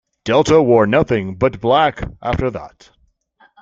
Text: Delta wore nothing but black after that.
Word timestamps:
Delta 0.25 0.63
wore 0.63 0.87
nothing 0.87 1.35
but 1.35 1.61
black 1.61 2.01
after 2.23 2.49
that. 2.49 2.89